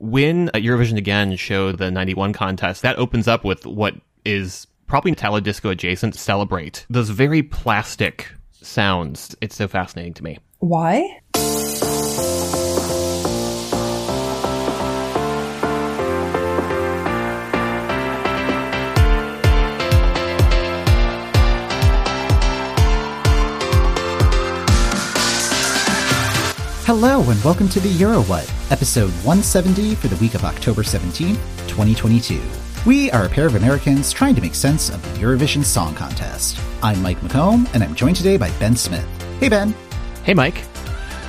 [0.00, 5.12] when uh, Eurovision again showed the 91 contest, that opens up with what is probably
[5.12, 6.86] Italo disco adjacent, Celebrate.
[6.90, 9.36] Those very plastic sounds.
[9.40, 10.38] It's so fascinating to me.
[10.58, 11.20] Why?
[26.92, 31.36] Hello and welcome to the EuroWhat, episode 170 for the week of October 17,
[31.68, 32.42] 2022.
[32.84, 36.58] We are a pair of Americans trying to make sense of the Eurovision Song Contest.
[36.82, 39.06] I'm Mike McComb, and I'm joined today by Ben Smith.
[39.38, 39.72] Hey, Ben.
[40.24, 40.64] Hey, Mike.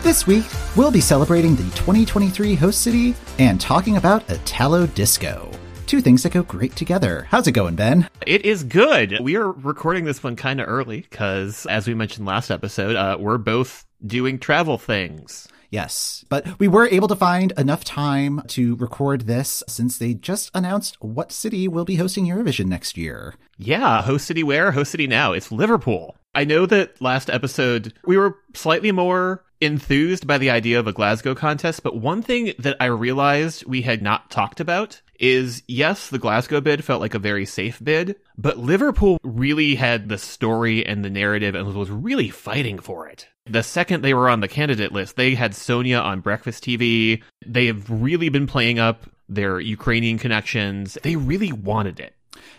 [0.01, 5.51] This week, we'll be celebrating the 2023 host city and talking about Italo Disco.
[5.85, 7.27] Two things that go great together.
[7.29, 8.09] How's it going, Ben?
[8.25, 9.19] It is good.
[9.21, 13.17] We are recording this one kind of early because, as we mentioned last episode, uh,
[13.19, 15.47] we're both doing travel things.
[15.69, 20.51] Yes, but we were able to find enough time to record this since they just
[20.53, 23.35] announced what city will be hosting Eurovision next year.
[23.57, 24.73] Yeah, host city where?
[24.73, 25.31] Host city now.
[25.31, 26.17] It's Liverpool.
[26.35, 30.93] I know that last episode we were slightly more enthused by the idea of a
[30.93, 36.09] Glasgow contest, but one thing that I realized we had not talked about is yes,
[36.09, 40.85] the Glasgow bid felt like a very safe bid, but Liverpool really had the story
[40.85, 43.27] and the narrative and was really fighting for it.
[43.45, 47.21] The second they were on the candidate list, they had Sonia on Breakfast TV.
[47.45, 50.97] They have really been playing up their Ukrainian connections.
[51.03, 52.15] They really wanted it.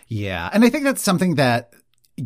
[0.07, 0.49] Yeah.
[0.53, 1.73] And I think that's something that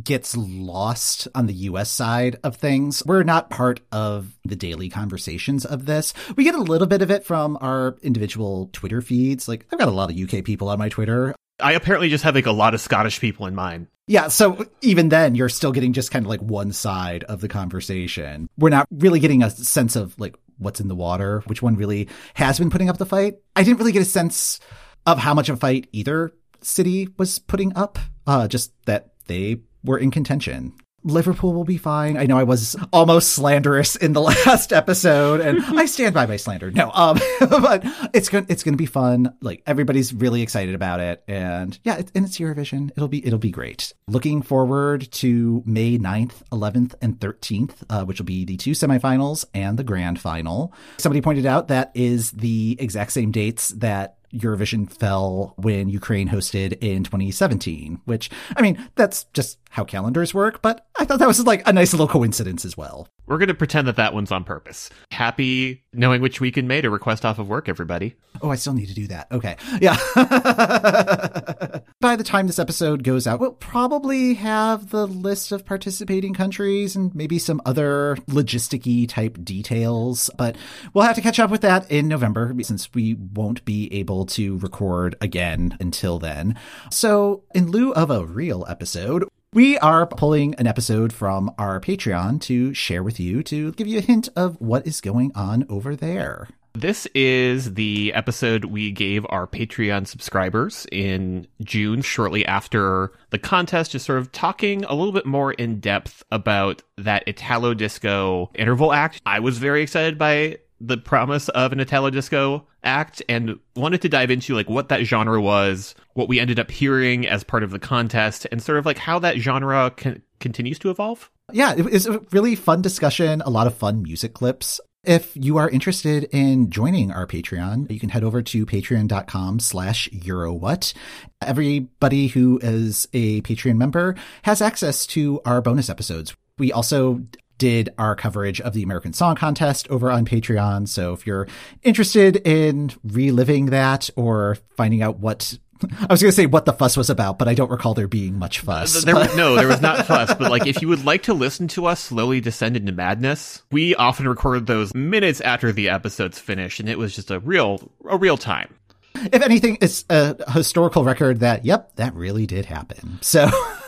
[0.03, 3.03] gets lost on the US side of things.
[3.05, 6.13] We're not part of the daily conversations of this.
[6.35, 9.47] We get a little bit of it from our individual Twitter feeds.
[9.47, 11.35] Like, I've got a lot of UK people on my Twitter.
[11.59, 13.87] I apparently just have like a lot of Scottish people in mine.
[14.09, 17.49] Yeah, so even then, you're still getting just kind of like one side of the
[17.49, 18.47] conversation.
[18.57, 22.07] We're not really getting a sense of like what's in the water, which one really
[22.35, 23.35] has been putting up the fight.
[23.55, 24.59] I didn't really get a sense
[25.05, 29.57] of how much of a fight either city was putting up, uh, just that they
[29.83, 30.73] were in contention.
[31.03, 32.17] Liverpool will be fine.
[32.17, 36.37] I know I was almost slanderous in the last episode, and I stand by my
[36.37, 36.71] slander.
[36.71, 37.83] No, um, but
[38.13, 39.33] it's gonna it's going to be fun.
[39.41, 42.91] Like everybody's really excited about it, and yeah, it, and it's Eurovision.
[42.91, 43.93] It'll be it'll be great.
[44.07, 49.45] Looking forward to May 9th, 11th, and 13th, uh, which will be the two semifinals
[49.53, 50.73] and the grand final.
[50.97, 56.77] Somebody pointed out that is the exact same dates that Eurovision fell when Ukraine hosted
[56.81, 61.45] in 2017, which, I mean, that's just how calendars work, but I thought that was
[61.45, 63.07] like a nice little coincidence as well.
[63.27, 64.89] We're going to pretend that that one's on purpose.
[65.11, 68.15] Happy knowing which week in May to request off of work, everybody.
[68.41, 69.31] Oh, I still need to do that.
[69.31, 69.57] Okay.
[69.81, 69.97] Yeah.
[71.99, 76.95] By the time this episode goes out, we'll probably have the list of participating countries
[76.95, 80.55] and maybe some other logisticy type details, but
[80.93, 84.57] we'll have to catch up with that in November since we won't be able to
[84.57, 86.55] record again until then.
[86.91, 89.25] So, in lieu of a real episode,
[89.57, 93.97] we are pulling an episode from our Patreon to share with you to give you
[93.97, 96.47] a hint of what is going on over there.
[96.75, 103.93] This is the episode we gave our Patreon subscribers in June, shortly after the contest,
[103.93, 108.93] just sort of talking a little bit more in depth about that Italo disco interval
[108.93, 109.23] act.
[109.25, 114.09] I was very excited by the promise of an Italo disco act and wanted to
[114.09, 117.71] dive into like what that genre was, what we ended up hearing as part of
[117.71, 121.29] the contest, and sort of like how that genre con- continues to evolve.
[121.53, 124.79] Yeah, it was a really fun discussion, a lot of fun music clips.
[125.03, 130.09] If you are interested in joining our Patreon, you can head over to patreon.com slash
[130.09, 130.93] eurowhat.
[131.41, 136.35] Everybody who is a Patreon member has access to our bonus episodes.
[136.57, 137.21] We also
[137.57, 140.87] did our coverage of the American Song Contest over on Patreon.
[140.87, 141.47] So if you're
[141.83, 145.57] interested in reliving that or finding out what
[146.01, 148.07] I was going to say what the fuss was about, but I don't recall there
[148.07, 149.03] being much fuss.
[149.03, 150.33] There, no, there was not fuss.
[150.33, 153.95] But like, if you would like to listen to us slowly descend into madness, we
[153.95, 158.17] often record those minutes after the episode's finished, and it was just a real, a
[158.17, 158.73] real time.
[159.15, 163.17] If anything, it's a historical record that, yep, that really did happen.
[163.21, 163.49] So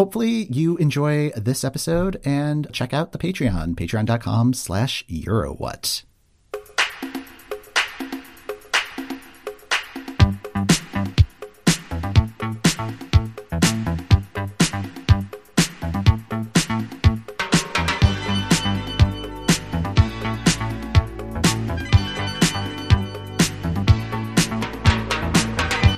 [0.00, 6.04] hopefully you enjoy this episode and check out the Patreon, patreon.com slash Eurowhat.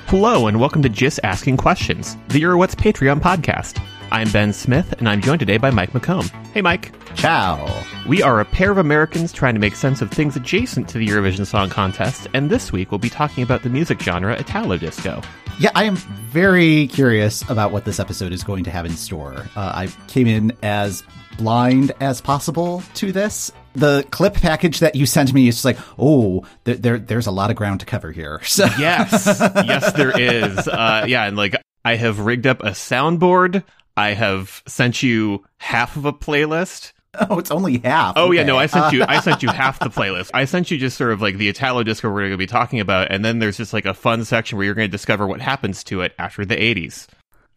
[0.09, 3.92] Hello, and welcome to Just ASCing Questions, the Eurowhat's Patreon podcast.
[4.13, 6.29] I'm Ben Smith, and I'm joined today by Mike McComb.
[6.53, 6.93] Hey, Mike.
[7.15, 7.83] Ciao.
[8.07, 11.09] We are a pair of Americans trying to make sense of things adjacent to the
[11.09, 15.23] Eurovision Song Contest, and this week we'll be talking about the music genre Italo disco.
[15.59, 19.47] Yeah, I am very curious about what this episode is going to have in store.
[19.57, 21.03] Uh, I came in as
[21.39, 23.51] blind as possible to this.
[23.77, 27.33] The clip package that you sent me is just like, oh, there, there there's a
[27.33, 28.43] lot of ground to cover here.
[28.47, 30.69] So Yes, yes, there is.
[30.69, 33.65] Uh, yeah, and like I have rigged up a soundboard.
[33.97, 36.93] I have sent you half of a playlist.
[37.31, 38.15] oh, it's only half.
[38.17, 40.31] Oh yeah, no, I sent you I sent you half the playlist.
[40.33, 42.81] I sent you just sort of like the Italo disco we're going to be talking
[42.81, 45.41] about, and then there's just like a fun section where you're going to discover what
[45.41, 47.07] happens to it after the 80s.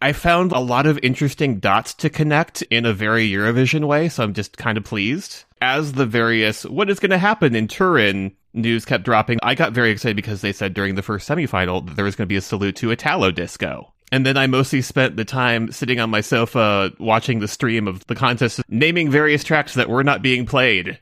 [0.01, 4.23] I found a lot of interesting dots to connect in a very Eurovision way, so
[4.23, 5.45] I'm just kind of pleased.
[5.61, 9.71] As the various what is going to happen in Turin news kept dropping, I got
[9.71, 12.35] very excited because they said during the first semifinal that there was going to be
[12.35, 13.93] a salute to Italo disco.
[14.11, 18.05] And then I mostly spent the time sitting on my sofa watching the stream of
[18.07, 20.99] the contest, naming various tracks that were not being played.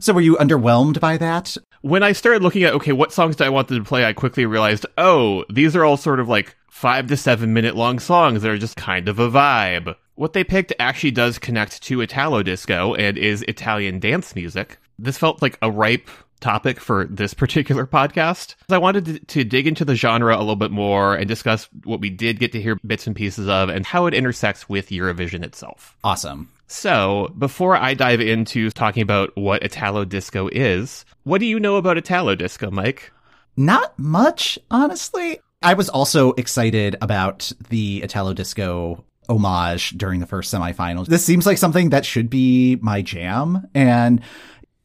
[0.00, 1.56] So were you underwhelmed by that?
[1.82, 4.12] When I started looking at, okay, what songs do I want them to play, I
[4.12, 8.42] quickly realized, oh, these are all sort of like five to seven minute long songs
[8.42, 9.94] that are just kind of a vibe.
[10.14, 14.78] What they picked actually does connect to Italo disco and is Italian dance music.
[14.98, 16.08] This felt like a ripe
[16.40, 18.54] topic for this particular podcast.
[18.68, 22.00] I wanted to, to dig into the genre a little bit more and discuss what
[22.00, 25.44] we did get to hear bits and pieces of and how it intersects with Eurovision
[25.44, 25.96] itself.
[26.04, 26.50] Awesome.
[26.68, 31.76] So, before I dive into talking about what Italo disco is, what do you know
[31.76, 33.12] about Italo disco, Mike?
[33.56, 35.38] Not much, honestly.
[35.62, 41.06] I was also excited about the Italo disco homage during the first semifinals.
[41.06, 43.66] This seems like something that should be my jam.
[43.74, 44.20] And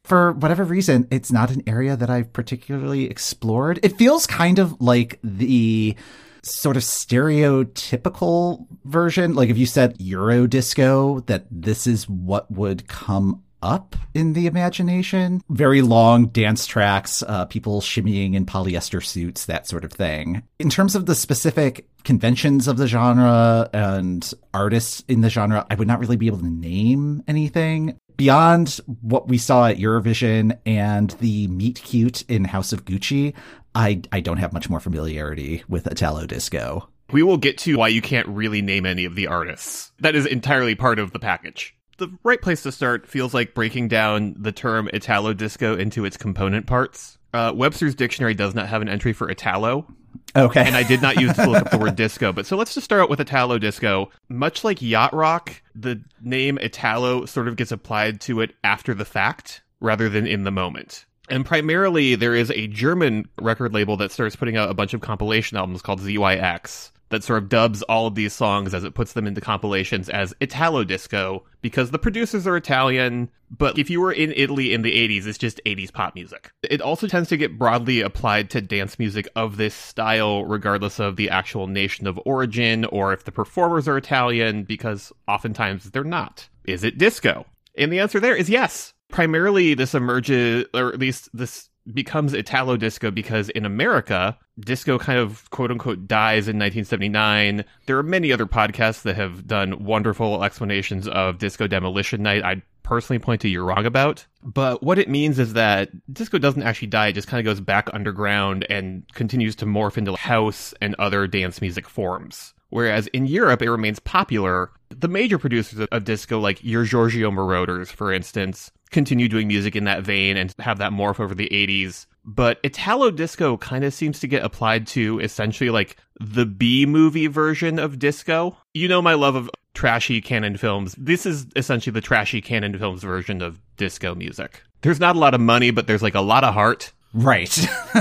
[0.04, 3.78] for whatever reason, it's not an area that I've particularly explored.
[3.82, 5.96] It feels kind of like the
[6.42, 9.34] sort of stereotypical version.
[9.34, 14.46] Like if you said Euro disco, that this is what would come up in the
[14.46, 15.40] imagination.
[15.48, 20.42] Very long dance tracks, uh, people shimmying in polyester suits, that sort of thing.
[20.58, 25.76] In terms of the specific conventions of the genre and artists in the genre, I
[25.76, 27.98] would not really be able to name anything.
[28.16, 33.34] Beyond what we saw at Eurovision and the meet cute in House of Gucci,
[33.74, 36.88] I, I don't have much more familiarity with Italo disco.
[37.10, 39.92] We will get to why you can't really name any of the artists.
[40.00, 41.74] That is entirely part of the package.
[41.98, 46.16] The right place to start feels like breaking down the term Italo disco into its
[46.16, 47.18] component parts.
[47.34, 49.86] Uh, Webster's dictionary does not have an entry for Italo,
[50.34, 50.64] Okay.
[50.64, 52.32] and I did not use to look up the word disco.
[52.32, 54.10] But so let's just start out with Italo disco.
[54.28, 59.04] Much like yacht rock, the name Italo sort of gets applied to it after the
[59.04, 61.04] fact rather than in the moment.
[61.28, 65.00] And primarily, there is a German record label that starts putting out a bunch of
[65.00, 69.12] compilation albums called ZYX that sort of dubs all of these songs as it puts
[69.12, 73.30] them into compilations as Italo disco because the producers are Italian.
[73.50, 76.50] But if you were in Italy in the 80s, it's just 80s pop music.
[76.62, 81.16] It also tends to get broadly applied to dance music of this style, regardless of
[81.16, 86.48] the actual nation of origin or if the performers are Italian, because oftentimes they're not.
[86.64, 87.44] Is it disco?
[87.76, 88.94] And the answer there is yes.
[89.10, 95.18] Primarily, this emerges, or at least this becomes Italo disco because in America, disco kind
[95.18, 97.64] of quote unquote dies in 1979.
[97.86, 102.44] There are many other podcasts that have done wonderful explanations of disco demolition night.
[102.44, 104.26] I'd personally point to You're Wrong About.
[104.42, 107.60] But what it means is that disco doesn't actually die, it just kind of goes
[107.60, 112.54] back underground and continues to morph into house and other dance music forms.
[112.70, 114.70] Whereas in Europe, it remains popular.
[114.88, 119.74] The major producers of, of disco, like your Giorgio Moroders, for instance, continue doing music
[119.74, 122.06] in that vein and have that morph over the 80s.
[122.24, 127.26] But Italo disco kind of seems to get applied to essentially like the B movie
[127.26, 128.56] version of disco.
[128.74, 130.94] You know my love of trashy Cannon films.
[130.96, 134.62] This is essentially the trashy Cannon films version of disco music.
[134.82, 136.92] There's not a lot of money, but there's like a lot of heart.
[137.14, 137.50] Right.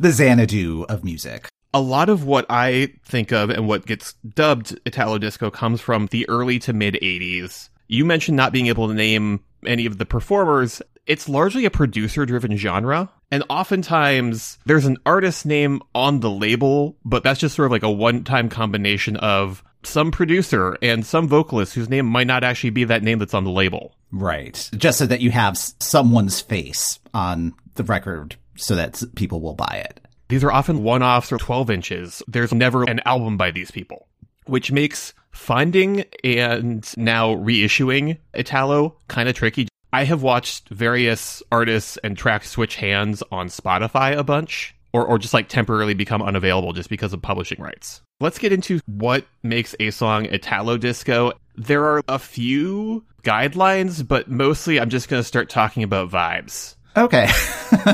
[0.00, 1.48] the Xanadu of music.
[1.74, 6.08] a lot of what I think of and what gets dubbed Italo disco comes from
[6.10, 7.68] the early to mid 80s.
[7.92, 10.80] You mentioned not being able to name any of the performers.
[11.06, 13.10] It's largely a producer driven genre.
[13.30, 17.82] And oftentimes there's an artist name on the label, but that's just sort of like
[17.82, 22.70] a one time combination of some producer and some vocalist whose name might not actually
[22.70, 23.94] be that name that's on the label.
[24.10, 24.70] Right.
[24.74, 29.82] Just so that you have someone's face on the record so that people will buy
[29.84, 30.00] it.
[30.28, 32.22] These are often one offs or 12 inches.
[32.26, 34.08] There's never an album by these people,
[34.46, 39.68] which makes finding and now reissuing Italo kind of tricky.
[39.92, 45.18] I have watched various artists and tracks switch hands on Spotify a bunch, or, or
[45.18, 48.00] just like temporarily become unavailable just because of publishing rights.
[48.20, 51.32] let's get into what makes a song Italo disco.
[51.56, 56.76] There are a few guidelines, but mostly I'm just going to start talking about vibes.
[56.96, 57.26] Okay.
[57.70, 57.86] this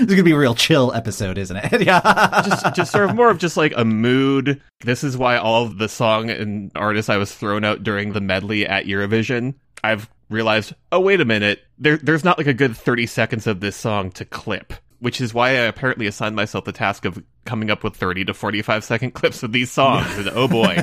[0.00, 1.82] is going to be a real chill episode, isn't it?
[1.86, 2.42] yeah.
[2.44, 4.60] just, just sort of more of just like a mood.
[4.80, 8.66] This is why all the song and artists I was thrown out during the medley
[8.66, 9.54] at Eurovision,
[9.84, 11.60] I've realized, oh, wait a minute.
[11.78, 15.34] There, there's not like a good 30 seconds of this song to clip which is
[15.34, 19.10] why I apparently assigned myself the task of coming up with 30 to 45 second
[19.14, 20.16] clips of these songs.
[20.16, 20.76] and oh boy.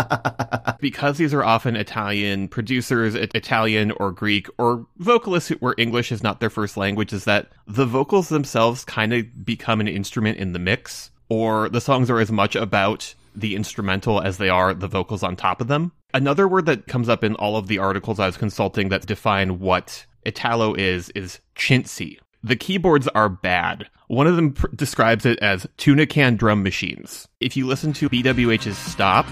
[0.80, 6.38] because these are often Italian producers, Italian or Greek, or vocalists where English is not
[6.38, 10.60] their first language, is that the vocals themselves kind of become an instrument in the
[10.60, 15.24] mix, or the songs are as much about the instrumental as they are the vocals
[15.24, 15.90] on top of them.
[16.14, 19.58] Another word that comes up in all of the articles I was consulting that define
[19.58, 22.18] what Italo is, is chintzy.
[22.42, 23.88] The keyboards are bad.
[24.08, 27.26] One of them pr- describes it as tuna can drum machines.
[27.40, 29.26] If you listen to BWH's Stop,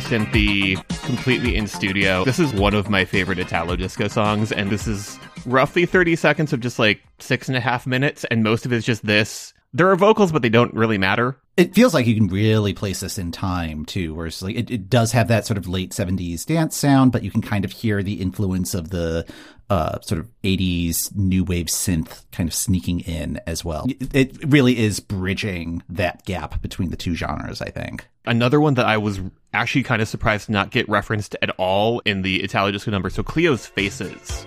[0.00, 2.24] synthy, completely in studio.
[2.24, 6.52] This is one of my favorite Italo disco songs, and this is roughly 30 seconds
[6.52, 9.52] of just like six and a half minutes, and most of it is just this.
[9.72, 11.36] There are vocals, but they don't really matter.
[11.56, 14.70] It feels like you can really place this in time too, where it's like it,
[14.70, 17.72] it does have that sort of late 70s dance sound, but you can kind of
[17.72, 19.26] hear the influence of the
[19.68, 23.86] uh, sort of 80s new wave synth kind of sneaking in as well.
[24.12, 28.08] It really is bridging that gap between the two genres, I think.
[28.24, 29.20] Another one that I was
[29.52, 33.10] actually kind of surprised to not get referenced at all in the Italo disco number.
[33.10, 34.46] So Clio's Faces.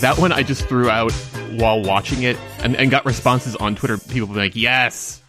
[0.00, 1.12] That one I just threw out
[1.52, 3.98] while watching it and, and got responses on Twitter.
[3.98, 5.20] People being like, yes.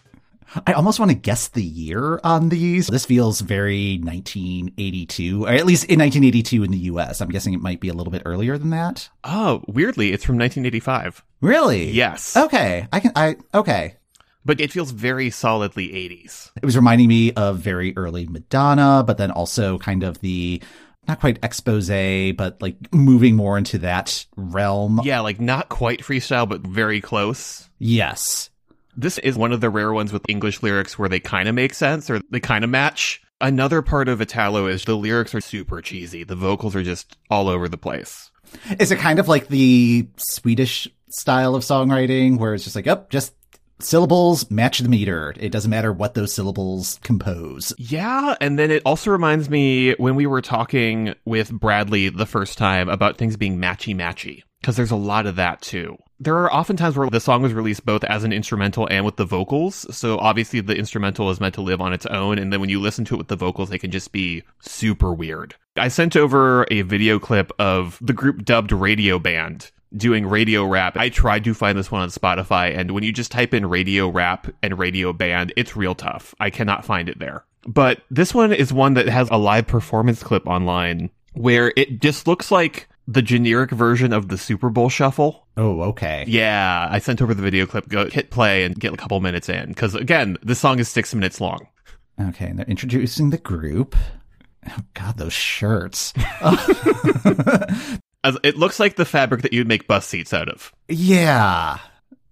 [0.66, 2.86] I almost want to guess the year on these.
[2.86, 7.20] This feels very 1982, or at least in 1982 in the US.
[7.20, 9.10] I'm guessing it might be a little bit earlier than that.
[9.24, 11.22] Oh, weirdly, it's from 1985.
[11.42, 11.90] Really?
[11.90, 12.34] Yes.
[12.34, 12.88] Okay.
[12.90, 13.96] I can, I, okay.
[14.44, 16.50] But it feels very solidly 80s.
[16.56, 20.62] It was reminding me of very early Madonna, but then also kind of the
[21.08, 25.00] not quite Exposé, but like moving more into that realm.
[25.04, 27.68] Yeah, like not quite freestyle, but very close.
[27.78, 28.50] Yes.
[28.96, 31.74] This is one of the rare ones with English lyrics where they kind of make
[31.74, 33.20] sense or they kind of match.
[33.40, 36.22] Another part of Italo is the lyrics are super cheesy.
[36.24, 38.30] The vocals are just all over the place.
[38.78, 43.04] Is it kind of like the Swedish style of songwriting where it's just like, oh,
[43.10, 43.34] just
[43.84, 45.34] syllables match the meter.
[45.38, 47.74] It doesn't matter what those syllables compose.
[47.78, 52.58] Yeah, and then it also reminds me when we were talking with Bradley the first
[52.58, 55.96] time about things being matchy matchy, because there's a lot of that too.
[56.20, 59.16] There are often times where the song was released both as an instrumental and with
[59.16, 59.92] the vocals.
[59.96, 62.38] So obviously the instrumental is meant to live on its own.
[62.38, 65.12] And then when you listen to it with the vocals, they can just be super
[65.12, 65.56] weird.
[65.76, 70.96] I sent over a video clip of the group dubbed Radio Band doing radio rap.
[70.96, 74.08] I tried to find this one on Spotify, and when you just type in radio
[74.08, 76.34] rap and radio band, it's real tough.
[76.40, 77.44] I cannot find it there.
[77.66, 82.26] But this one is one that has a live performance clip online where it just
[82.26, 85.46] looks like the generic version of the Super Bowl shuffle.
[85.56, 86.24] Oh, okay.
[86.26, 87.88] Yeah, I sent over the video clip.
[87.88, 91.14] Go hit play and get a couple minutes in because again, this song is six
[91.14, 91.68] minutes long.
[92.20, 93.96] Okay, and they're introducing the group.
[94.68, 96.12] Oh God, those shirts.
[98.24, 100.72] It looks like the fabric that you'd make bus seats out of.
[100.88, 101.78] Yeah.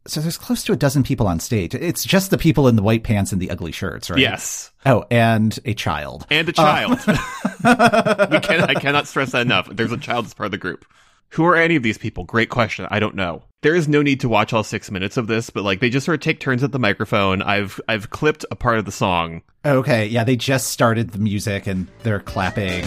[0.06, 1.74] So there's close to a dozen people on stage.
[1.74, 4.18] It's just the people in the white pants and the ugly shirts, right?
[4.18, 4.70] Yes.
[4.86, 6.26] Oh, and a child.
[6.30, 6.98] And a child.
[7.06, 9.68] Uh- we can I cannot stress that enough.
[9.70, 10.84] There's a child as part of the group.
[11.30, 12.24] Who are any of these people?
[12.24, 12.88] Great question.
[12.90, 13.44] I don't know.
[13.62, 16.06] There is no need to watch all six minutes of this, but like they just
[16.06, 17.42] sort of take turns at the microphone.
[17.42, 19.42] I've I've clipped a part of the song.
[19.64, 22.84] Okay, yeah, they just started the music and they're clapping.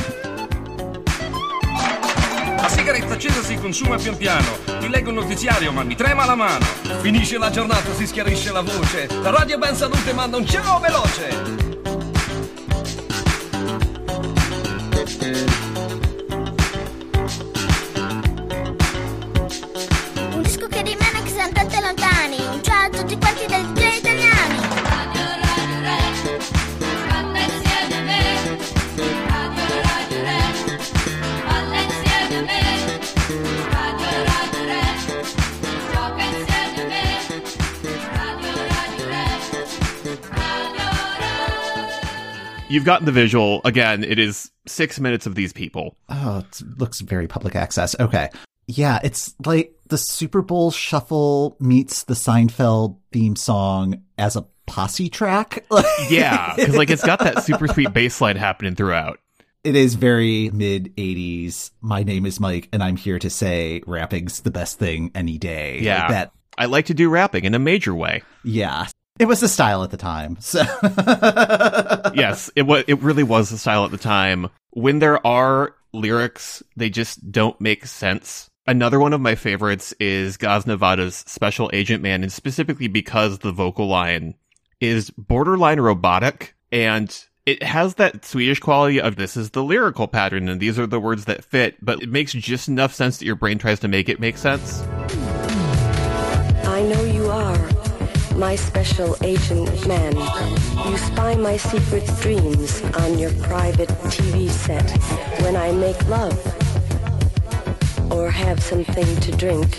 [3.14, 4.58] Sigaretta accesa si consuma pian piano.
[4.80, 6.66] Ti leggo il notiziario ma mi trema la mano.
[7.02, 9.08] Finisce la giornata, si schiarisce la voce.
[9.22, 11.62] La radio Ben Salute manda un ciao veloce.
[20.32, 22.03] Un disco che rimane cantante lontani, un
[42.74, 43.62] You've gotten the visual.
[43.66, 45.96] Again, it is six minutes of these people.
[46.10, 47.96] Oh, it looks very public access.
[48.00, 48.30] Okay.
[48.68, 55.10] Yeah, it's like the Super Bowl shuffle meets the Seinfeld theme song as a posse
[55.10, 55.66] track.
[56.10, 59.20] Yeah, because like it's got that super sweet bass line happening throughout.
[59.64, 61.72] it is very mid 80s.
[61.82, 65.76] My name is Mike, and I'm here to say rapping's the best thing any day.
[65.76, 66.08] Like Yeah.
[66.10, 68.24] that, I like to do rapping in a major way.
[68.44, 68.88] yeah.
[69.20, 70.38] It was the style at the time.
[70.40, 70.62] So,
[72.16, 72.84] yes, it was.
[72.88, 74.50] It really was the style at the time.
[74.72, 78.50] When there are lyrics, they just don't make sense.
[78.66, 83.52] Another one of my favorites is Gaz Nevada's Special Agent Man, and specifically because the
[83.52, 84.34] vocal line
[84.80, 90.50] is borderline robotic and it has that Swedish quality of this is the lyrical pattern
[90.50, 93.36] and these are the words that fit, but it makes just enough sense that your
[93.36, 94.82] brain tries to make it make sense.
[96.66, 97.73] I know you are
[98.50, 100.14] my special agent man.
[100.86, 104.90] You spy my secret dreams on your private TV set
[105.44, 106.38] when I make love
[108.12, 109.70] or have something to drink.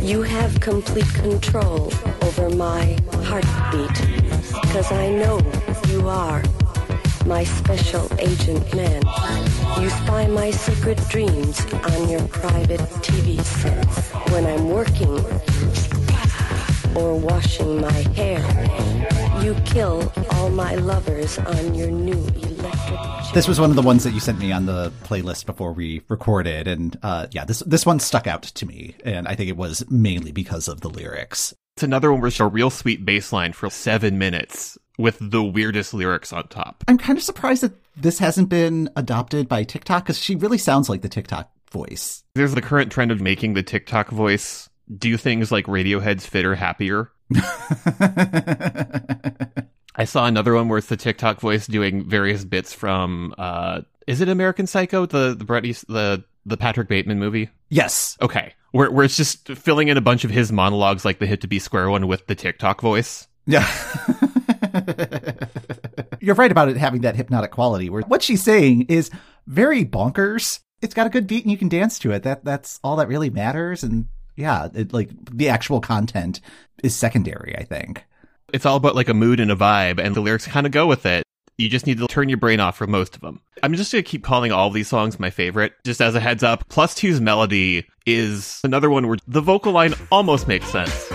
[0.00, 1.92] You have complete control
[2.22, 2.96] over my
[3.28, 3.96] heartbeat
[4.62, 5.36] because I know
[5.90, 6.42] you are
[7.26, 9.02] my special agent man.
[9.78, 11.60] You spy my secret dreams
[11.92, 15.14] on your private TV sets when I'm working
[16.96, 18.40] or washing my hair.
[19.42, 23.32] You kill all my lovers on your new electric chair.
[23.34, 26.02] this was one of the ones that you sent me on the playlist before we
[26.08, 26.68] recorded.
[26.68, 28.94] And, uh, yeah, this, this one stuck out to me.
[29.04, 31.54] And I think it was mainly because of the lyrics.
[31.76, 35.42] It's another one where it's a real sweet bass line for seven minutes with the
[35.42, 36.84] weirdest lyrics on top.
[36.88, 40.88] I'm kind of surprised that this hasn't been adopted by TikTok because she really sounds
[40.88, 42.22] like the TikTok voice.
[42.34, 47.10] There's the current trend of making the TikTok voice do things like Radiohead's Fitter Happier.
[49.96, 54.20] I saw another one where it's the TikTok voice doing various bits from uh is
[54.20, 57.50] it American Psycho, the the Brett East, the the Patrick Bateman movie?
[57.68, 58.16] yes.
[58.20, 58.54] Okay.
[58.72, 61.48] Where where it's just filling in a bunch of his monologues like the Hip to
[61.48, 63.28] Be Square one with the TikTok voice.
[63.46, 63.66] Yeah.
[66.20, 69.10] You're right about it having that hypnotic quality where what she's saying is
[69.46, 70.60] very bonkers.
[70.82, 72.22] It's got a good beat and you can dance to it.
[72.22, 74.06] That that's all that really matters and
[74.40, 76.40] yeah, it, like the actual content
[76.82, 78.04] is secondary, I think.
[78.52, 80.86] It's all about like a mood and a vibe and the lyrics kind of go
[80.86, 81.22] with it.
[81.58, 83.40] You just need to turn your brain off for most of them.
[83.62, 85.74] I'm just going to keep calling all these songs my favorite.
[85.84, 89.94] Just as a heads up, Plus Two's melody is another one where the vocal line
[90.10, 91.12] almost makes sense.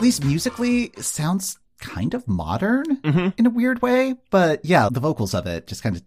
[0.00, 3.28] At least musically sounds kind of modern mm-hmm.
[3.36, 6.02] in a weird way, but yeah, the vocals of it just kind of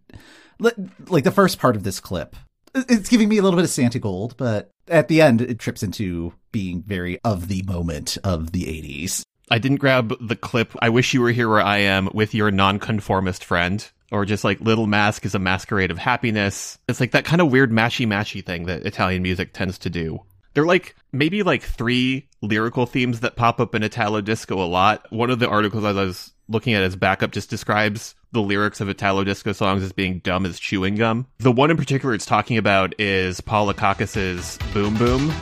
[0.58, 0.74] like,
[1.10, 2.36] like the first part of this clip.
[2.74, 6.34] It's giving me a little bit of Santigold, but at the end it trips into
[6.52, 9.22] being very of the moment of the 80s.
[9.52, 10.74] I didn't grab the clip.
[10.82, 13.88] I wish you were here where I am with your nonconformist friend.
[14.12, 16.80] Or just like Little Mask is a masquerade of happiness.
[16.88, 20.24] It's like that kind of weird matchy matchy thing that Italian music tends to do.
[20.54, 25.12] They're like maybe like three lyrical themes that pop up in Italo disco a lot.
[25.12, 28.90] One of the articles I was looking at as backup just describes the lyrics of
[28.90, 31.28] Italo disco songs as being dumb as chewing gum.
[31.40, 35.28] The one in particular it's talking about is Paula Boom Boom.
[35.28, 35.34] Boom,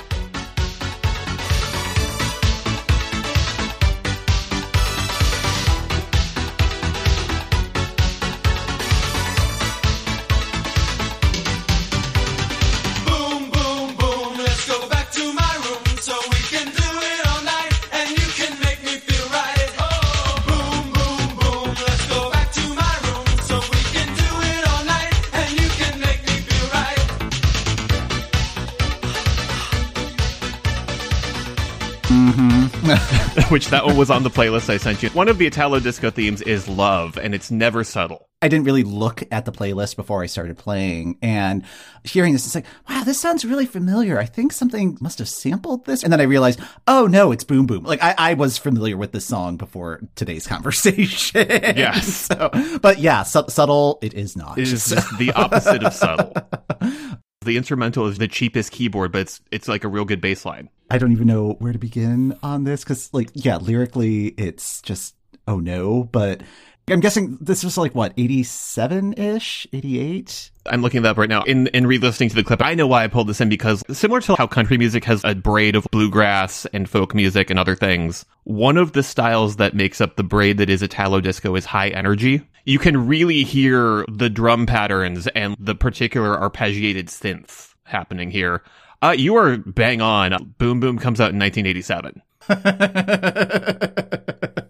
[33.51, 35.09] which that one was on the playlist I sent you.
[35.09, 38.29] One of the Italo disco themes is love, and it's never subtle.
[38.41, 41.63] I didn't really look at the playlist before I started playing and
[42.03, 44.17] hearing this, it's like, wow, this sounds really familiar.
[44.17, 46.01] I think something must have sampled this.
[46.01, 47.83] And then I realized, oh no, it's Boom Boom.
[47.83, 51.45] Like I, I was familiar with this song before today's conversation.
[51.49, 52.07] Yes.
[52.07, 52.49] so,
[52.81, 54.57] but yeah, su- subtle, it is not.
[54.57, 56.33] It is just the opposite of subtle.
[57.43, 60.69] The instrumental is the cheapest keyboard, but it's it's like a real good bass line.
[60.91, 65.15] I don't even know where to begin on this because, like, yeah, lyrically, it's just
[65.47, 66.03] oh no.
[66.03, 66.41] But
[66.87, 70.51] I'm guessing this was like what 87 ish, 88.
[70.65, 71.43] I'm looking that up right now.
[71.43, 74.19] In in re-listening to the clip, I know why I pulled this in because similar
[74.21, 78.25] to how country music has a braid of bluegrass and folk music and other things,
[78.43, 81.89] one of the styles that makes up the braid that is Italo disco is high
[81.89, 82.41] energy.
[82.65, 88.63] You can really hear the drum patterns and the particular arpeggiated synth happening here.
[89.01, 90.53] Uh, you are bang on.
[90.57, 92.21] Boom Boom comes out in 1987.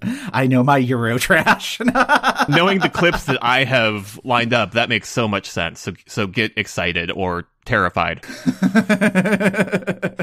[0.03, 1.79] I know my Euro trash.
[2.49, 5.79] Knowing the clips that I have lined up, that makes so much sense.
[5.79, 8.21] So, so get excited or terrified.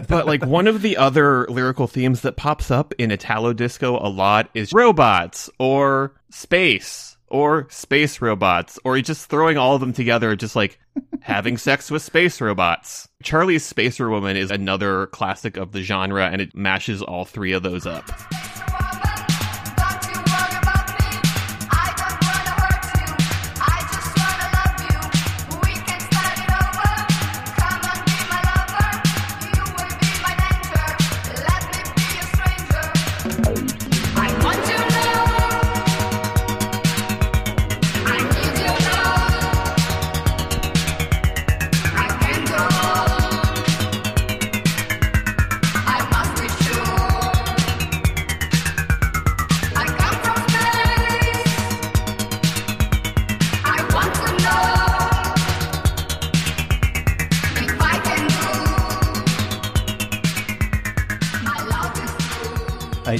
[0.08, 4.08] but like one of the other lyrical themes that pops up in Italo disco a
[4.08, 10.34] lot is robots or space or space robots or just throwing all of them together,
[10.34, 10.78] just like
[11.20, 13.08] having sex with space robots.
[13.22, 17.62] Charlie's Spacer Woman is another classic of the genre and it mashes all three of
[17.62, 18.08] those up.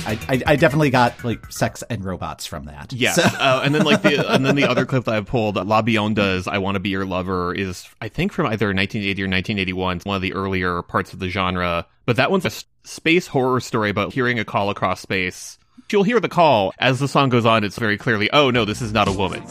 [0.08, 2.92] I, I, I definitely got like sex and robots from that.
[2.92, 5.56] Yes, So- uh, and then like the and then the other clip that I've pulled,
[5.56, 9.26] La Bionda's "I Want to Be Your Lover" is I think from either 1980 or
[9.26, 9.96] 1981.
[9.98, 12.50] It's one of the earlier parts of the genre, but that one's a
[12.84, 15.58] space horror story about hearing a call across space.
[15.92, 17.64] You'll hear the call as the song goes on.
[17.64, 19.42] It's very clearly, oh no, this is not a woman.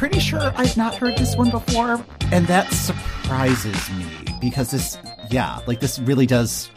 [0.00, 4.06] Pretty sure I've not heard this one before, and that surprises me
[4.40, 4.96] because this,
[5.30, 6.70] yeah, like this really does.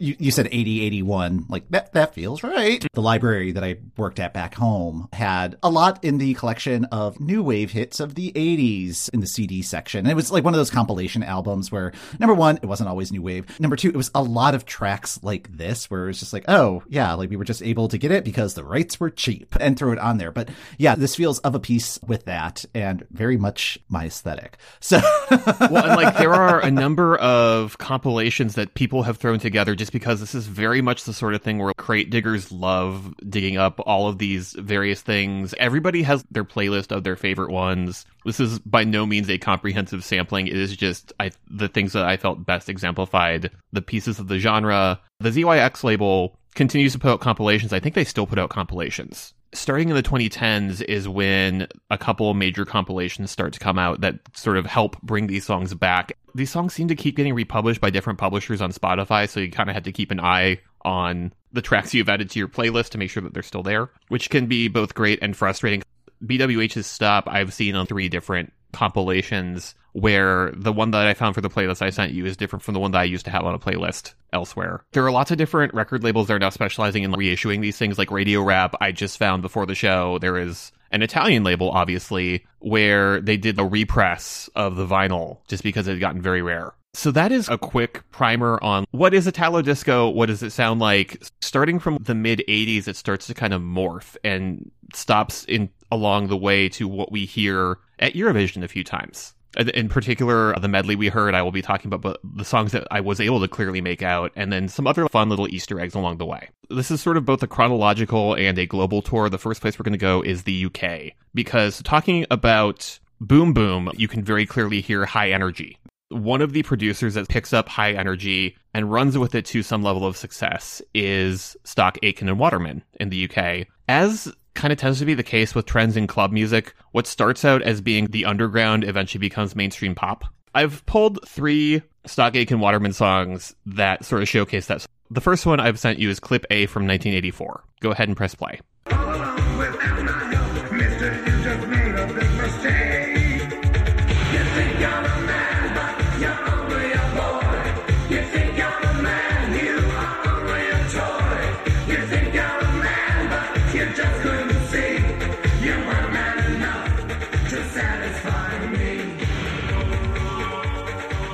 [0.00, 1.44] You, you said 80, 81.
[1.48, 2.84] Like that, that feels right.
[2.92, 7.20] The library that I worked at back home had a lot in the collection of
[7.20, 10.00] new wave hits of the 80s in the CD section.
[10.00, 13.12] And it was like one of those compilation albums where, number one, it wasn't always
[13.12, 13.60] new wave.
[13.60, 16.46] Number two, it was a lot of tracks like this where it was just like,
[16.48, 19.54] oh, yeah, like we were just able to get it because the rights were cheap
[19.60, 20.32] and throw it on there.
[20.32, 24.56] But yeah, this feels of a piece with that and very much my aesthetic.
[24.80, 24.98] So,
[25.30, 29.89] well, and like there are a number of compilations that people have thrown together just
[29.90, 33.80] because this is very much the sort of thing where crate diggers love digging up
[33.86, 35.54] all of these various things.
[35.58, 38.04] Everybody has their playlist of their favorite ones.
[38.24, 40.46] This is by no means a comprehensive sampling.
[40.46, 44.38] It is just I, the things that I felt best exemplified the pieces of the
[44.38, 45.00] genre.
[45.20, 47.72] The ZYX label continues to put out compilations.
[47.72, 52.32] I think they still put out compilations starting in the 2010s is when a couple
[52.34, 56.16] major compilations start to come out that sort of help bring these songs back.
[56.34, 59.68] These songs seem to keep getting republished by different publishers on Spotify, so you kind
[59.68, 62.98] of had to keep an eye on the tracks you've added to your playlist to
[62.98, 65.82] make sure that they're still there, which can be both great and frustrating.
[66.24, 71.40] BWH's Stop I've seen on three different compilations where the one that I found for
[71.40, 73.44] the playlist I sent you is different from the one that I used to have
[73.44, 74.84] on a playlist elsewhere.
[74.92, 77.98] There are lots of different record labels that are now specializing in reissuing these things
[77.98, 78.76] like Radio Rap.
[78.80, 83.58] I just found before the show there is an Italian label, obviously, where they did
[83.58, 86.72] a repress of the vinyl just because it had gotten very rare.
[86.92, 90.80] So that is a quick primer on what is Italo disco, what does it sound
[90.80, 91.22] like?
[91.40, 96.28] Starting from the mid 80s, it starts to kind of morph and stops in along
[96.28, 99.34] the way to what we hear at Eurovision a few times.
[99.58, 102.44] Uh, in- In particular, the medley we heard, I will be talking about but the
[102.44, 105.48] songs that I was able to clearly make out, and then some other fun little
[105.48, 106.48] Easter eggs along the way.
[106.68, 109.28] This is sort of both a chronological and a global tour.
[109.28, 113.90] The first place we're going to go is the UK, because talking about Boom Boom,
[113.96, 115.78] you can very clearly hear high energy.
[116.10, 119.82] One of the producers that picks up high energy and runs with it to some
[119.82, 123.66] level of success is Stock Aitken and Waterman in the UK.
[123.88, 127.46] As kind of tends to be the case with trends in club music, what starts
[127.46, 130.22] out as being the underground eventually becomes mainstream pop.
[130.54, 134.84] I've pulled three Stock Aitken Waterman songs that sort of showcase that.
[135.10, 137.64] The first one I've sent you is clip A from 1984.
[137.80, 138.60] Go ahead and press play.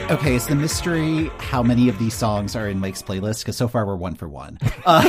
[0.08, 3.40] Okay, is the mystery how many of these songs are in Mike's playlist?
[3.40, 4.58] Because so far we're one for one.
[4.86, 5.02] Uh,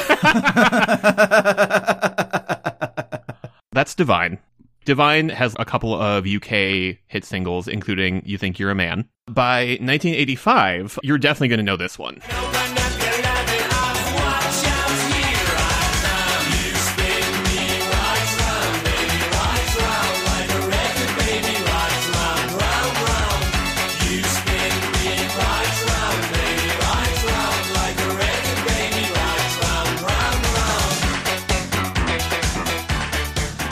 [3.73, 4.39] That's Divine.
[4.85, 9.07] Divine has a couple of UK hit singles, including You Think You're a Man.
[9.27, 12.19] By 1985, you're definitely going to know this one.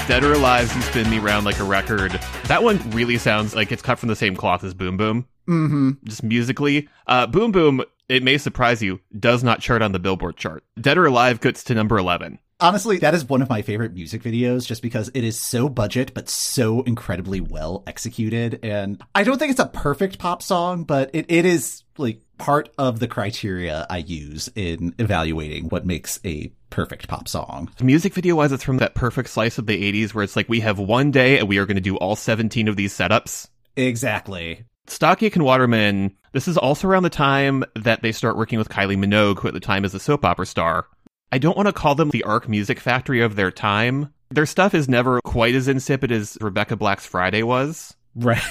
[0.07, 2.11] Dead or Alive, You Spin Me Round Like a Record.
[2.43, 5.27] That one really sounds like it's cut from the same cloth as Boom Boom.
[5.47, 5.91] Mm-hmm.
[6.03, 6.87] Just musically.
[7.07, 10.63] Uh, Boom Boom, it may surprise you, does not chart on the Billboard chart.
[10.79, 12.37] Dead or Alive gets to number 11.
[12.59, 16.13] Honestly, that is one of my favorite music videos just because it is so budget
[16.13, 18.59] but so incredibly well executed.
[18.61, 22.69] And I don't think it's a perfect pop song, but it, it is like part
[22.77, 27.71] of the criteria I use in evaluating what makes a perfect pop song.
[27.79, 30.59] Music video wise, it's from that perfect slice of the 80s where it's like we
[30.59, 33.47] have one day and we are going to do all 17 of these setups.
[33.77, 34.65] Exactly.
[34.85, 38.97] Stock and Waterman, this is also around the time that they start working with Kylie
[38.97, 40.87] Minogue, who at the time is a soap opera star.
[41.31, 44.13] I don't want to call them the Arc Music Factory of their time.
[44.29, 47.95] Their stuff is never quite as insipid as Rebecca Black's Friday was.
[48.15, 48.41] Right.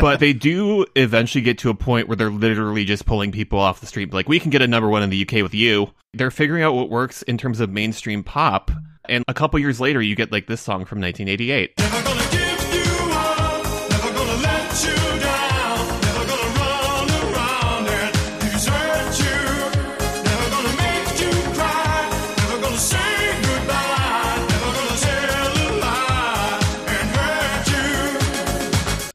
[0.00, 3.80] but they do eventually get to a point where they're literally just pulling people off
[3.80, 4.12] the street.
[4.12, 5.90] Like, we can get a number one in the UK with you.
[6.14, 8.70] They're figuring out what works in terms of mainstream pop.
[9.08, 12.41] And a couple years later, you get like this song from 1988.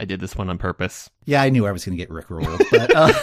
[0.08, 1.10] Did this one on purpose.
[1.26, 3.14] yeah, I knew I was going to get rickrolled, but uh,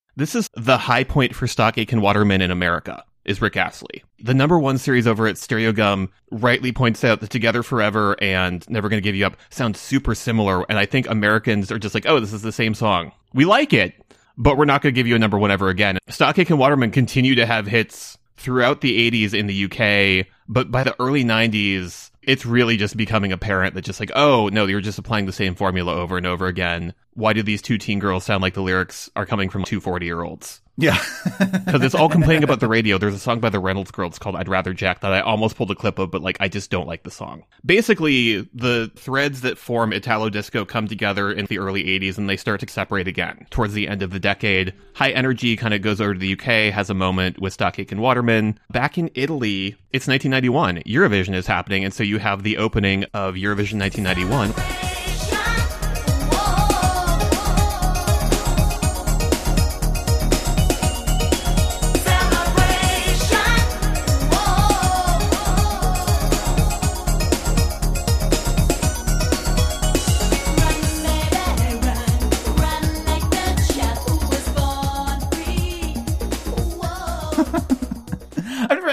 [0.16, 4.02] This is the high point for Stock Aitken Waterman in America, is Rick Astley.
[4.18, 8.90] The number one series over at Stereogum rightly points out that Together Forever and Never
[8.90, 12.20] Gonna Give You Up sound super similar, and I think Americans are just like, oh,
[12.20, 13.12] this is the same song.
[13.32, 13.94] We like it,
[14.36, 15.96] but we're not gonna give you a number one ever again.
[16.08, 20.84] Stock Aitken Waterman continue to have hits throughout the 80s in the UK, but by
[20.84, 24.98] the early 90s, it's really just becoming apparent that just like, oh, no, you're just
[24.98, 26.94] applying the same formula over and over again.
[27.14, 30.06] Why do these two teen girls sound like the lyrics are coming from two 40
[30.06, 30.60] year olds?
[30.76, 30.98] Yeah.
[31.70, 32.98] Because it's all complaining about the radio.
[32.98, 35.70] There's a song by the Reynolds Girls called I'd Rather Jack that I almost pulled
[35.70, 37.44] a clip of, but like, I just don't like the song.
[37.64, 42.36] Basically, the threads that form Italo Disco come together in the early 80s and they
[42.36, 43.46] start to separate again.
[43.50, 46.72] Towards the end of the decade, High Energy kind of goes over to the UK,
[46.72, 48.58] has a moment with Stock Aitken Waterman.
[48.70, 50.82] Back in Italy, it's 1991.
[50.82, 54.89] Eurovision is happening, and so you have the opening of Eurovision 1991.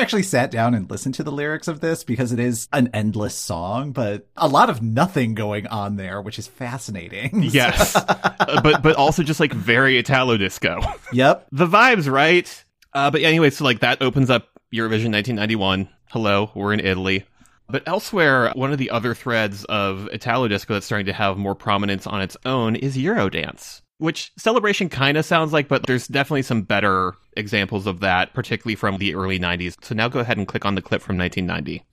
[0.08, 3.36] Actually sat down and listened to the lyrics of this because it is an endless
[3.36, 7.44] song, but a lot of nothing going on there, which is fascinating.
[7.58, 7.94] Yes.
[7.96, 10.80] Uh, but but also just like very Italo disco.
[11.12, 11.48] yep.
[11.52, 12.66] the vibes, right?
[12.94, 15.90] Uh, but anyway, so like that opens up Eurovision 1991.
[16.12, 17.26] Hello, we're in Italy.
[17.68, 21.56] But elsewhere, one of the other threads of Italo disco that's starting to have more
[21.56, 26.44] prominence on its own is Eurodance, which Celebration kind of sounds like, but there's definitely
[26.44, 29.76] some better examples of that, particularly from the early 90s.
[29.82, 31.84] So now go ahead and click on the clip from 1990.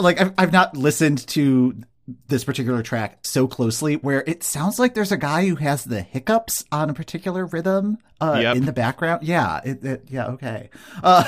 [0.00, 1.74] Like I've, I've not listened to
[2.26, 6.02] this particular track so closely where it sounds like there's a guy who has the
[6.02, 8.56] hiccups on a particular rhythm uh, Yep.
[8.56, 9.22] in the background.
[9.22, 9.60] Yeah.
[9.64, 10.26] It, it, yeah.
[10.28, 10.70] Okay.
[11.04, 11.22] Uh,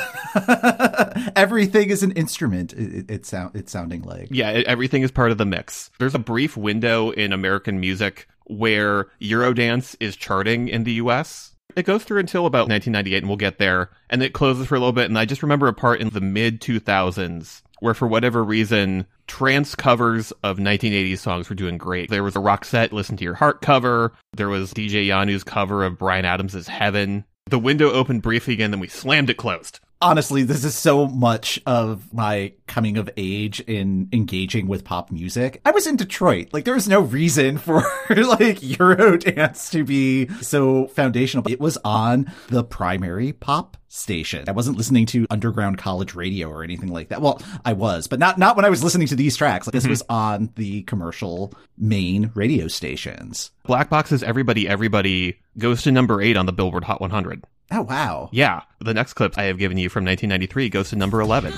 [1.36, 2.72] everything is an instrument.
[2.72, 4.28] It, it, sound, it's sounding like.
[4.30, 5.90] Yeah, everything is part of the mix.
[5.98, 11.54] There's a brief window in American music where Eurodance is charting in the US.
[11.76, 13.90] It goes through until about 1998, and we'll get there.
[14.10, 15.06] And it closes for a little bit.
[15.06, 19.74] And I just remember a part in the mid 2000s where, for whatever reason, trance
[19.74, 22.08] covers of 1980s songs were doing great.
[22.10, 24.12] There was a Roxette Listen to Your Heart cover.
[24.34, 27.24] There was DJ Yanou's cover of Bryan Adams' Heaven.
[27.46, 29.80] The window opened briefly again, then we slammed it closed.
[30.02, 35.60] Honestly, this is so much of my coming of age in engaging with pop music.
[35.64, 36.48] I was in Detroit.
[36.52, 37.76] Like, there was no reason for
[38.10, 41.48] like Eurodance to be so foundational.
[41.48, 44.44] It was on the primary pop station.
[44.48, 47.22] I wasn't listening to underground college radio or anything like that.
[47.22, 49.66] Well, I was, but not not when I was listening to these tracks.
[49.66, 49.90] Like, this mm-hmm.
[49.90, 53.50] was on the commercial main radio stations.
[53.64, 57.44] Black Box's Everybody Everybody goes to number eight on the Billboard Hot 100.
[57.74, 58.28] Oh wow.
[58.32, 61.52] Yeah, the next clip I have given you from 1993 goes to number 11.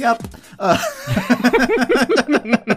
[0.00, 0.22] Yep.
[0.58, 0.78] Uh,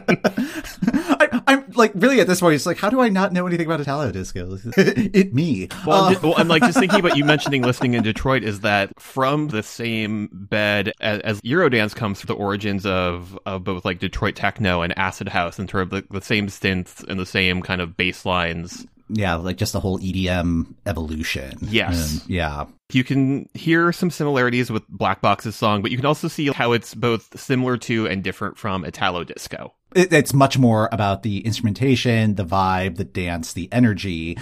[0.06, 2.56] I, I'm like really at this point.
[2.56, 4.58] It's like, how do I not know anything about Italo disco?
[4.78, 5.70] it me.
[5.86, 8.44] Well, Uh, I'm, ju- well, I'm like just thinking about you mentioning listening in Detroit
[8.44, 13.64] is that from the same bed as, as Eurodance comes to the origins of, of
[13.64, 17.20] both like Detroit techno and acid house in terms of the, the same synths and
[17.20, 18.86] the same kind of bass lines.
[19.10, 21.58] Yeah, like just the whole EDM evolution.
[21.62, 22.22] Yes.
[22.22, 22.66] And, yeah.
[22.92, 26.72] You can hear some similarities with Black Box's song, but you can also see how
[26.72, 29.74] it's both similar to and different from Italo disco.
[29.96, 34.38] It, it's much more about the instrumentation, the vibe, the dance, the energy.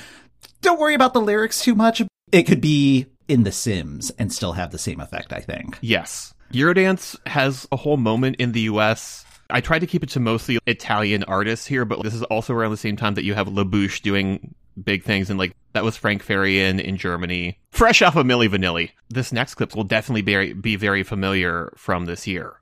[0.61, 2.01] Don't worry about the lyrics too much.
[2.31, 5.77] It could be in The Sims and still have the same effect, I think.
[5.81, 6.33] Yes.
[6.51, 9.25] Eurodance has a whole moment in the US.
[9.51, 12.71] I tried to keep it to mostly Italian artists here, but this is also around
[12.71, 15.97] the same time that you have La Bouche doing big things and like that was
[15.97, 17.57] Frank Farian in Germany.
[17.71, 18.91] Fresh off of Milli Vanilli.
[19.09, 22.55] This next clip will definitely be, be very familiar from this year.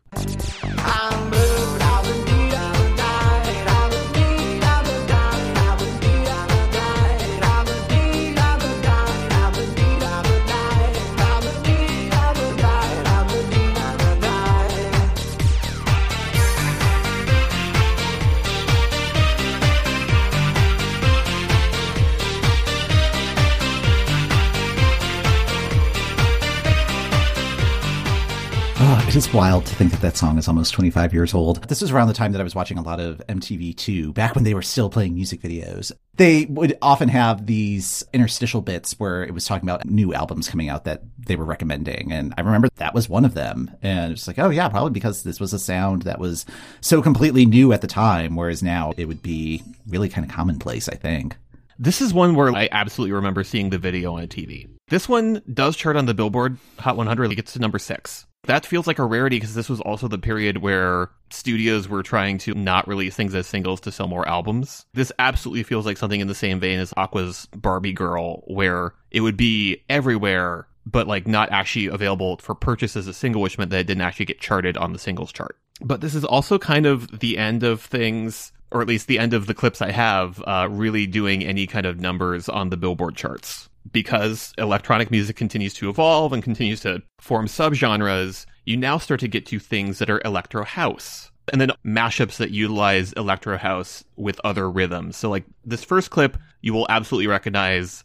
[29.19, 31.67] Is wild to think that that song is almost 25 years old.
[31.67, 34.45] This was around the time that I was watching a lot of MTV2, back when
[34.45, 35.91] they were still playing music videos.
[36.15, 40.69] They would often have these interstitial bits where it was talking about new albums coming
[40.69, 42.13] out that they were recommending.
[42.13, 43.69] And I remember that was one of them.
[43.81, 46.45] And it's like, oh yeah, probably because this was a sound that was
[46.79, 50.87] so completely new at the time, whereas now it would be really kind of commonplace,
[50.87, 51.35] I think.
[51.77, 54.69] This is one where I absolutely remember seeing the video on a TV.
[54.87, 57.31] This one does chart on the Billboard Hot 100.
[57.31, 58.25] It gets to number six.
[58.43, 62.37] That feels like a rarity because this was also the period where studios were trying
[62.39, 64.85] to not release things as singles to sell more albums.
[64.93, 69.21] This absolutely feels like something in the same vein as Aqua's Barbie Girl, where it
[69.21, 73.71] would be everywhere, but like not actually available for purchase as a single, which meant
[73.71, 75.57] that it didn't actually get charted on the singles chart.
[75.81, 79.33] But this is also kind of the end of things or at least the end
[79.33, 83.15] of the clips I have, uh, really doing any kind of numbers on the Billboard
[83.15, 83.68] charts.
[83.91, 89.27] Because electronic music continues to evolve and continues to form subgenres, you now start to
[89.27, 91.31] get to things that are electro house.
[91.51, 95.17] And then mashups that utilize electro house with other rhythms.
[95.17, 98.03] So, like this first clip, you will absolutely recognize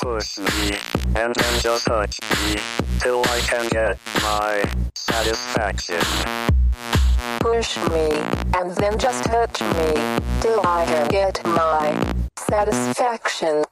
[0.00, 0.76] Push me,
[1.16, 2.56] and then just touch me,
[3.00, 4.64] till I can get my
[4.94, 6.00] satisfaction.
[7.40, 8.10] Push me,
[8.54, 13.64] and then just touch me, till I can get my satisfaction.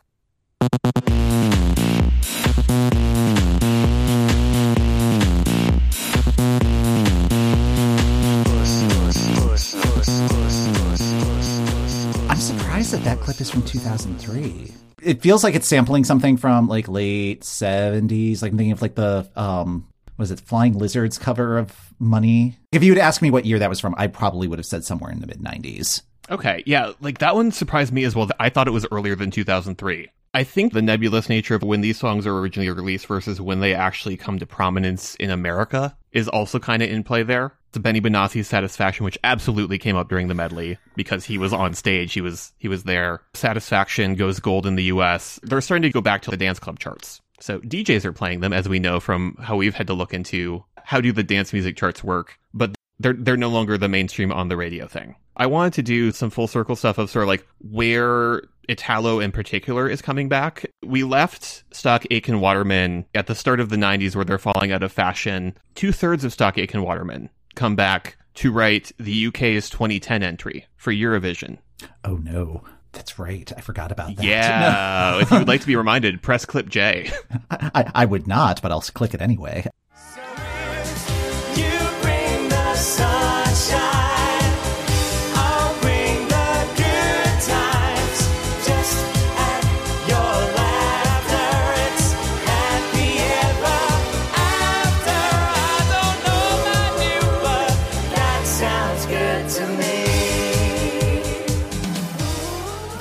[12.92, 14.70] That that clip is from 2003.
[15.02, 18.42] It feels like it's sampling something from like late 70s.
[18.42, 22.58] Like I'm thinking of like the um was it Flying Lizards cover of Money?
[22.70, 24.84] If you had asked me what year that was from, I probably would have said
[24.84, 26.02] somewhere in the mid 90s.
[26.30, 28.28] Okay, yeah, like that one surprised me as well.
[28.38, 30.08] I thought it was earlier than 2003.
[30.35, 33.74] I think the nebulous nature of when these songs are originally released versus when they
[33.74, 37.53] actually come to prominence in America is also kind of in play there.
[37.72, 41.74] The Benny Benassi's Satisfaction, which absolutely came up during the medley because he was on
[41.74, 43.20] stage, he was he was there.
[43.35, 45.39] Satisfaction goes gold in the US.
[45.43, 47.20] They're starting to go back to the dance club charts.
[47.41, 50.64] So DJs are playing them as we know from how we've had to look into
[50.83, 54.49] how do the dance music charts work, but they're they're no longer the mainstream on
[54.49, 55.14] the radio thing.
[55.37, 59.32] I wanted to do some full circle stuff of sort of like where Italo in
[59.32, 60.66] particular is coming back.
[60.84, 64.82] We left Stock Aitken Waterman at the start of the 90s where they're falling out
[64.82, 65.56] of fashion.
[65.74, 70.92] Two thirds of Stock Aitken Waterman come back to write the UK's 2010 entry for
[70.92, 71.58] Eurovision.
[72.04, 72.64] Oh no.
[72.92, 73.50] That's right.
[73.56, 74.24] I forgot about that.
[74.24, 75.18] Yeah.
[75.22, 77.10] if you would like to be reminded, press clip J.
[77.50, 79.66] I, I would not, but I'll click it anyway.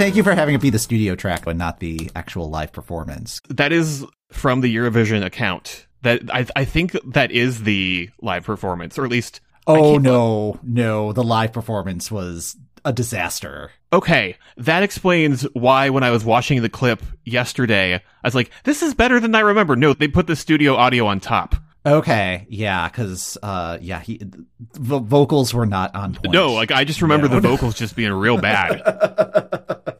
[0.01, 3.39] Thank you for having it be the studio track and not the actual live performance.
[3.49, 5.85] That is from the Eurovision account.
[6.01, 11.13] That I, I think that is the live performance, or at least Oh no, no,
[11.13, 13.69] the live performance was a disaster.
[13.93, 18.81] Okay, that explains why when I was watching the clip yesterday, I was like, this
[18.81, 19.75] is better than I remember.
[19.75, 21.53] No, they put the studio audio on top.
[21.85, 24.19] Okay, yeah, because uh, yeah, he
[24.73, 26.31] the vocals were not on point.
[26.31, 27.39] No, like I just remember No.
[27.39, 28.81] the vocals just being real bad.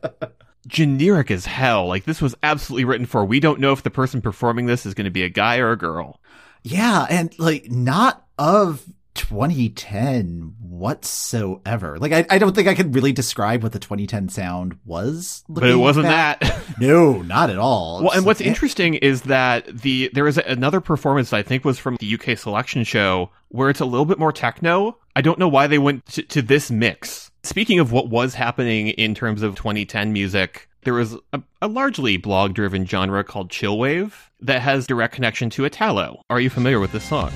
[0.72, 1.86] Generic as hell.
[1.88, 3.24] Like this was absolutely written for.
[3.24, 5.72] We don't know if the person performing this is going to be a guy or
[5.72, 6.20] a girl.
[6.64, 11.98] yeah, and like not of 2010 whatsoever.
[12.00, 15.44] Like I, I don't think I could really describe what the 2010 sound was.
[15.50, 16.40] But it wasn't back.
[16.40, 16.58] that.
[16.80, 18.02] No, not at all.
[18.02, 21.64] Well, and what's It's- interesting is that the there is another performance that I think
[21.66, 24.98] was from the UK selection show where it's a little bit more techno.
[25.16, 27.31] I don't know why they went to, to this mix.
[27.44, 32.18] Speaking of what was happening in terms of 2010 music, there was a, a largely
[32.18, 36.22] blog-driven genre called chillwave that has direct connection to Italo.
[36.30, 37.32] Are you familiar with this song?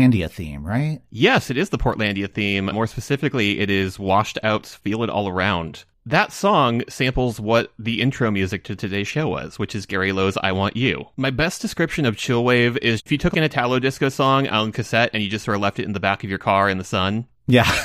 [0.00, 1.00] Portlandia theme, right?
[1.10, 2.66] Yes, it is the Portlandia theme.
[2.66, 5.84] More specifically, it is Washed Out's Feel It All Around.
[6.06, 10.38] That song samples what the intro music to today's show was, which is Gary Low's
[10.42, 11.04] I Want You.
[11.18, 15.10] My best description of Chillwave is if you took an Italo disco song on cassette
[15.12, 16.84] and you just sort of left it in the back of your car in the
[16.84, 17.26] sun.
[17.46, 17.64] Yeah.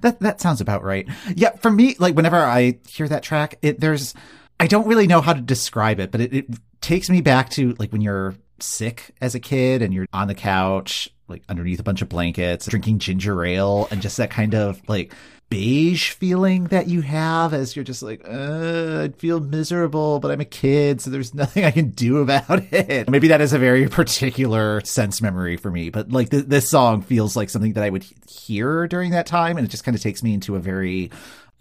[0.00, 1.06] that that sounds about right.
[1.36, 4.12] Yeah, for me, like whenever I hear that track, it there's
[4.58, 6.46] I don't really know how to describe it, but it, it
[6.80, 10.34] takes me back to like when you're sick as a kid and you're on the
[10.34, 14.80] couch, like underneath a bunch of blankets, drinking ginger ale, and just that kind of
[14.88, 15.12] like
[15.48, 20.40] beige feeling that you have as you're just like, uh, I feel miserable, but I'm
[20.40, 23.08] a kid, so there's nothing I can do about it.
[23.08, 27.02] Maybe that is a very particular sense memory for me, but like th- this song
[27.02, 29.94] feels like something that I would he- hear during that time, and it just kind
[29.94, 31.10] of takes me into a very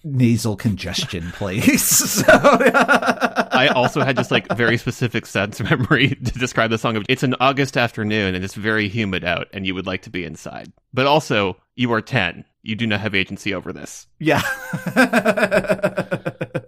[0.05, 1.85] nasal congestion place.
[1.89, 7.03] so, I also had just like very specific sense memory to describe the song of
[7.09, 10.23] it's an August afternoon and it's very humid out and you would like to be
[10.23, 10.71] inside.
[10.93, 12.45] But also, you are 10.
[12.61, 14.07] You do not have agency over this.
[14.19, 14.41] yeah.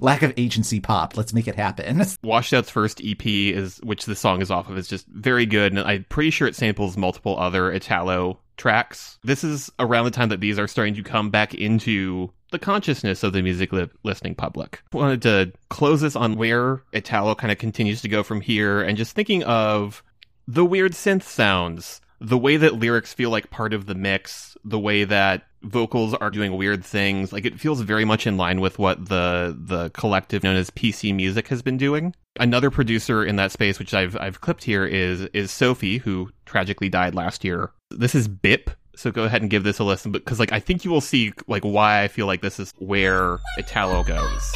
[0.00, 1.16] Lack of agency pop.
[1.16, 2.02] Let's make it happen.
[2.22, 5.72] Washed Out's first EP is which the song is off of is just very good
[5.72, 9.18] and I'm pretty sure it samples multiple other Italo tracks.
[9.22, 13.22] This is around the time that these are starting to come back into the consciousness
[13.22, 14.82] of the music li- listening public.
[14.92, 18.96] Wanted to close this on where Italo kind of continues to go from here and
[18.96, 20.02] just thinking of
[20.46, 24.78] the weird synth sounds, the way that lyrics feel like part of the mix, the
[24.78, 27.32] way that vocals are doing weird things.
[27.32, 31.14] Like it feels very much in line with what the the collective known as PC
[31.14, 32.14] Music has been doing.
[32.38, 36.88] Another producer in that space, which I've I've clipped here, is is Sophie, who tragically
[36.88, 37.72] died last year.
[37.90, 38.70] This is Bipp.
[38.98, 41.32] So go ahead and give this a listen, because like I think you will see
[41.46, 44.52] like why I feel like this is where Italo goes.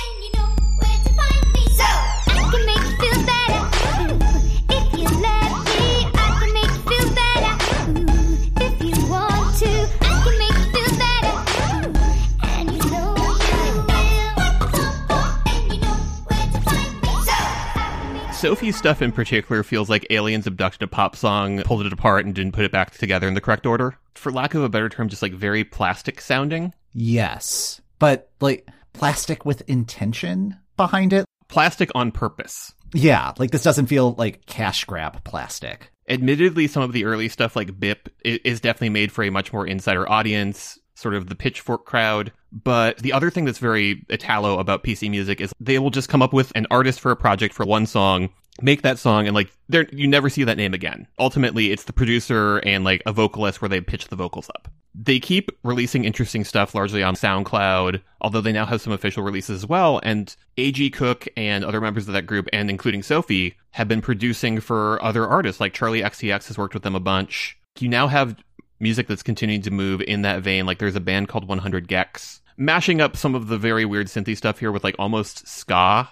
[18.43, 22.35] Sophie's stuff in particular feels like aliens abducted a pop song, pulled it apart, and
[22.35, 23.97] didn't put it back together in the correct order.
[24.17, 26.75] For lack of a better term, just like very plastic sounding.
[26.93, 27.81] Yes.
[28.01, 31.25] But like plastic with intention behind it.
[31.47, 32.75] Plastic on purpose.
[32.93, 35.93] Yeah, like this doesn't feel like cash grab plastic.
[36.09, 39.69] Admittedly, some of the early stuff like Bipp is definitely made for a much more
[39.69, 42.33] insider audience, sort of the pitchfork crowd.
[42.53, 46.23] But the other thing that's very Italo about PC music is they will just come
[46.23, 48.29] up with an artist for a project for one song,
[48.61, 51.07] make that song, and like there you never see that name again.
[51.19, 54.69] Ultimately, it's the producer and like a vocalist where they pitch the vocals up.
[54.95, 59.63] They keep releasing interesting stuff largely on SoundCloud, although they now have some official releases
[59.63, 60.01] as well.
[60.03, 64.61] And AG Cook and other members of that group, and including Sophie, have been producing
[64.61, 67.57] for other artists like Charli XCX has worked with them a bunch.
[67.79, 68.37] You now have
[68.83, 70.67] music that's continuing to move in that vein.
[70.67, 74.37] Like there's a band called 100 gecs, mashing up some of the very weird synthy
[74.37, 76.09] stuff here with like almost ska.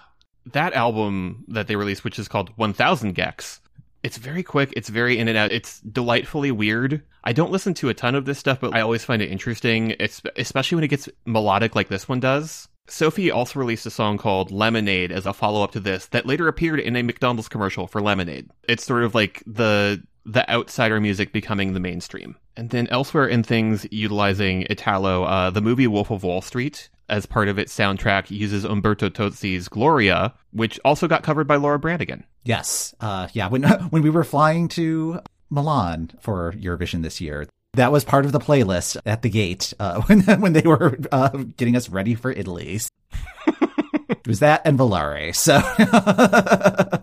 [0.47, 3.59] That album that they released, which is called 1000 gecs,
[4.03, 4.73] it's very quick.
[4.75, 5.51] It's very in and out.
[5.51, 7.03] It's delightfully weird.
[7.23, 9.93] I don't listen to a ton of this stuff, but I always find it interesting,
[9.99, 12.67] it's, especially when it gets melodic like this one does.
[12.87, 16.47] Sophie also released a song called Lemonade as a follow up to this that later
[16.47, 18.49] appeared in a McDonald's commercial for Lemonade.
[18.67, 22.35] It's sort of like the the outsider music becoming the mainstream.
[22.55, 27.25] And then elsewhere in things utilizing Italo, uh, the movie Wolf of Wall Street, as
[27.25, 32.23] part of its soundtrack, uses Umberto Tozzi's Gloria, which also got covered by Laura Branigan.
[32.43, 32.93] Yes.
[32.99, 33.47] Uh, yeah.
[33.47, 35.19] When when we were flying to
[35.49, 40.01] Milan for Eurovision this year, that was part of the playlist at the gate uh,
[40.05, 42.79] when when they were uh, getting us ready for Italy.
[44.11, 45.35] It was that and Volare.
[45.35, 45.59] So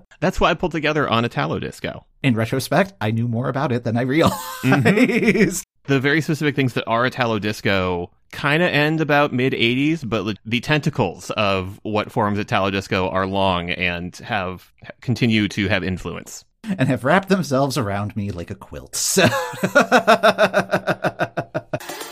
[0.21, 2.05] That's why I pulled together on Italo Disco.
[2.23, 4.35] in retrospect, I knew more about it than I realized.
[4.63, 5.61] Mm-hmm.
[5.85, 10.37] the very specific things that are Italo disco kind of end about mid 80s, but
[10.45, 16.45] the tentacles of what forms Italo disco are long and have continue to have influence.
[16.65, 18.97] and have wrapped themselves around me like a quilt.
[18.97, 19.27] So.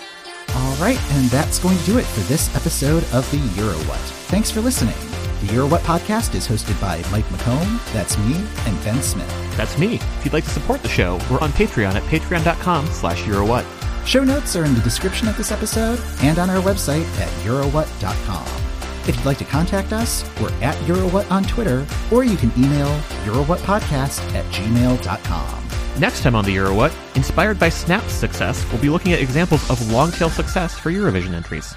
[0.76, 3.96] All right, and that's going to do it for this episode of the EuroWhat.
[4.28, 4.94] Thanks for listening.
[5.40, 8.34] The EuroWhat podcast is hosted by Mike McComb, that's me,
[8.66, 9.28] and Ben Smith.
[9.56, 9.94] That's me.
[9.94, 13.64] If you'd like to support the show, we're on Patreon at patreon.com slash Eurowhat.
[14.06, 18.65] Show notes are in the description of this episode and on our website at eurowhat.com.
[19.08, 22.88] If you'd like to contact us, we're at Eurowhat on Twitter, or you can email
[23.24, 25.68] eurowhatpodcast at gmail.com.
[26.00, 29.92] Next time on the Eurowhat, inspired by Snap's success, we'll be looking at examples of
[29.92, 31.74] long tail success for Eurovision entries.